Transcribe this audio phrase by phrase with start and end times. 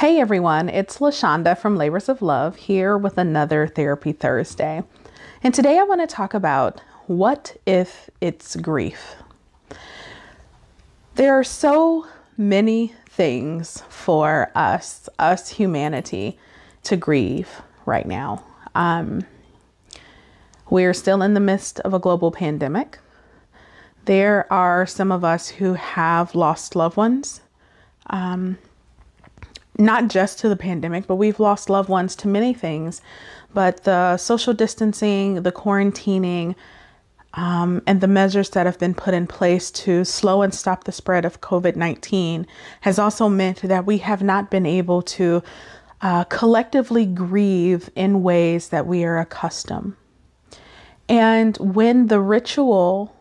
[0.00, 4.82] Hey everyone, it's La Shanda from Labors of Love here with another Therapy Thursday.
[5.42, 9.16] And today I want to talk about what if it's grief?
[11.16, 12.06] There are so
[12.38, 16.38] many things for us, us humanity,
[16.84, 18.42] to grieve right now.
[18.74, 19.26] Um,
[20.70, 22.98] we're still in the midst of a global pandemic.
[24.06, 27.42] There are some of us who have lost loved ones.
[28.06, 28.56] Um,
[29.80, 33.02] not just to the pandemic, but we've lost loved ones to many things.
[33.52, 36.54] But the social distancing, the quarantining,
[37.34, 40.92] um, and the measures that have been put in place to slow and stop the
[40.92, 42.46] spread of COVID 19
[42.80, 45.42] has also meant that we have not been able to
[46.02, 49.94] uh, collectively grieve in ways that we are accustomed.
[51.08, 53.16] And when the ritual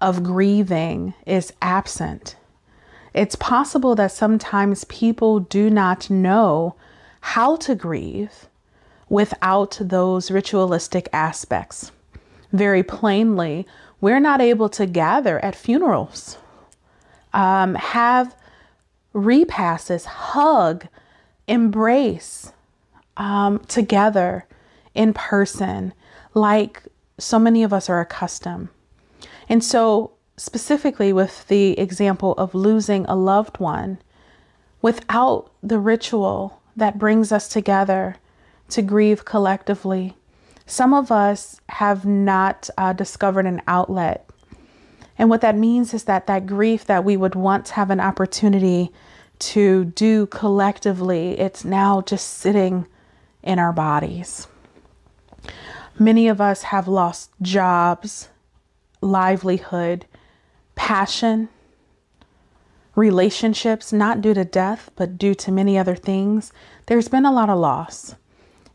[0.00, 2.36] of grieving is absent,
[3.14, 6.74] it's possible that sometimes people do not know
[7.20, 8.48] how to grieve
[9.08, 11.92] without those ritualistic aspects.
[12.52, 13.66] Very plainly,
[14.00, 16.38] we're not able to gather at funerals,
[17.32, 18.34] um, have
[19.12, 20.86] repasses, hug,
[21.46, 22.52] embrace
[23.16, 24.46] um, together
[24.94, 25.92] in person
[26.34, 26.82] like
[27.18, 28.68] so many of us are accustomed.
[29.48, 30.12] And so
[30.42, 33.96] specifically with the example of losing a loved one,
[34.80, 38.16] without the ritual that brings us together
[38.68, 40.16] to grieve collectively,
[40.66, 44.28] some of us have not uh, discovered an outlet.
[45.16, 48.90] And what that means is that that grief that we would once have an opportunity
[49.38, 52.84] to do collectively, it's now just sitting
[53.44, 54.48] in our bodies.
[56.00, 58.28] Many of us have lost jobs,
[59.00, 60.04] livelihood,
[60.74, 61.48] passion,
[62.94, 66.52] relationships, not due to death, but due to many other things,
[66.86, 68.14] there's been a lot of loss.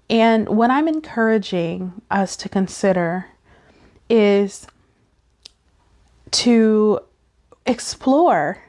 [0.09, 3.27] And what I'm encouraging us to consider
[4.09, 4.67] is
[6.31, 6.99] to
[7.65, 8.63] explore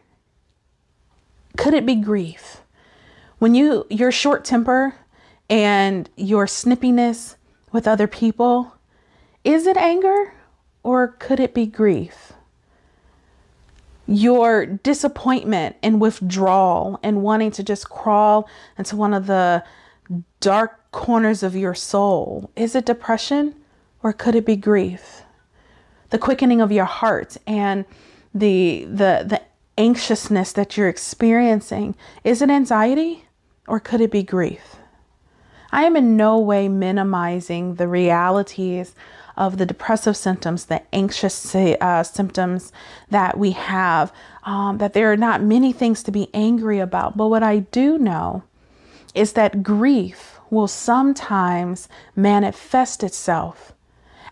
[1.57, 2.63] could it be grief?
[3.39, 4.95] When you your short temper
[5.51, 7.35] and your snippiness
[7.73, 8.75] with other people,
[9.45, 10.35] is it anger
[10.83, 12.28] or could it be grief?
[14.09, 18.49] Your disappointment and withdrawal and wanting to just crawl
[18.79, 19.63] into one of the
[20.41, 22.51] dark corners of your soul?
[22.57, 23.55] Is it depression
[24.03, 25.23] or could it be grief?
[26.09, 27.85] The quickening of your heart and
[28.35, 29.43] the the the
[29.77, 31.95] anxiousness that you're experiencing,
[32.25, 33.27] is it anxiety
[33.67, 34.78] or could it be grief?
[35.71, 38.95] I am in no way minimizing the realities
[39.37, 42.73] of the depressive symptoms, the anxious uh, symptoms
[43.11, 44.13] that we have,
[44.45, 47.17] um, that there are not many things to be angry about.
[47.17, 48.43] But what I do know
[49.15, 53.73] is that grief will sometimes manifest itself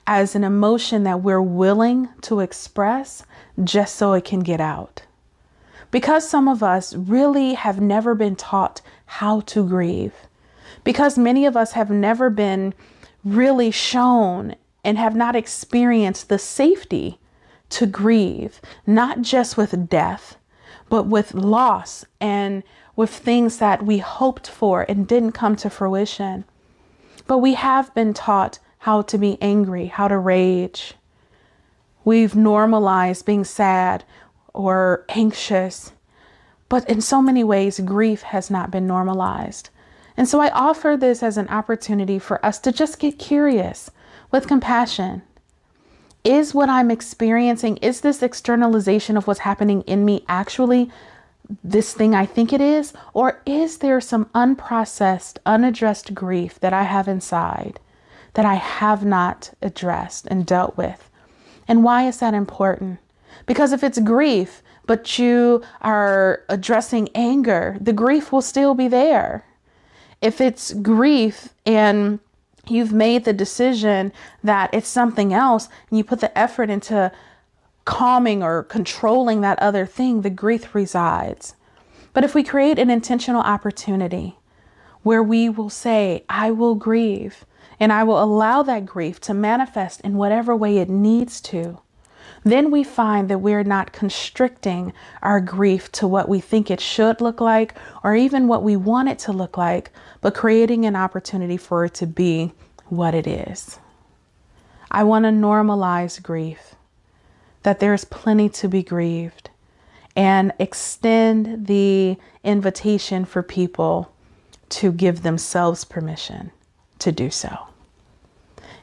[0.07, 3.25] as an emotion that we're willing to express
[3.63, 5.03] just so it can get out.
[5.91, 10.15] Because some of us really have never been taught how to grieve,
[10.87, 12.73] because many of us have never been
[13.25, 14.55] really shown
[14.85, 17.19] and have not experienced the safety
[17.69, 20.37] to grieve, not just with death,
[20.89, 22.63] but with loss and
[22.95, 26.45] with things that we hoped for and didn't come to fruition.
[27.27, 30.95] But we have been taught how to be angry, how to rage.
[32.05, 34.05] We've normalized being sad
[34.55, 35.91] or anxious.
[36.69, 39.71] But in so many ways, grief has not been normalized.
[40.17, 43.91] And so I offer this as an opportunity for us to just get curious
[44.31, 45.23] with compassion.
[46.25, 50.91] Is what I'm experiencing, is this externalization of what's happening in me actually
[51.63, 52.93] this thing I think it is?
[53.15, 57.79] Or is there some unprocessed, unaddressed grief that I have inside
[58.35, 61.11] that I have not addressed and dealt with?
[61.69, 62.99] And why is that important?
[63.47, 69.45] Because if it's grief, but you are addressing anger, the grief will still be there.
[70.21, 72.21] If it's grief and
[72.69, 77.13] you've made the decision that it's something else and you put the effort into
[77.85, 81.55] calming or controlling that other thing, the grief resides.
[82.13, 84.37] But if we create an intentional opportunity
[85.03, 87.45] where we will say, I will grieve,
[87.79, 91.79] and I will allow that grief to manifest in whatever way it needs to,
[92.47, 97.21] then we find that we're not constricting our grief to what we think it should
[97.21, 99.91] look like or even what we want it to look like,
[100.21, 102.53] but creating an opportunity for it to be
[102.87, 103.81] what it is.
[104.93, 106.77] I want to normalize grief,
[107.65, 109.51] that there's plenty to be grieved,
[110.15, 114.13] and extend the invitation for people
[114.69, 116.53] to give themselves permission
[117.01, 117.67] to do so.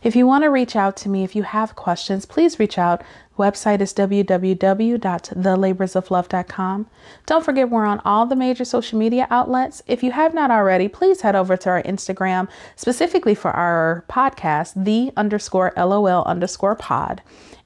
[0.03, 3.01] If you want to reach out to me, if you have questions, please reach out.
[3.39, 6.87] Website is www.thelaborsoflove.com.
[7.25, 9.81] Don't forget we're on all the major social media outlets.
[9.87, 14.83] If you have not already, please head over to our Instagram, specifically for our podcast,
[14.83, 17.21] the underscore LOL underscore pod.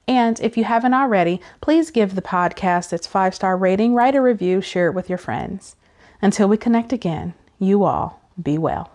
[0.06, 4.22] And if you haven't already, please give the podcast its five star rating, write a
[4.22, 5.74] review, share it with your friends.
[6.22, 8.92] Until we connect again, you all be well.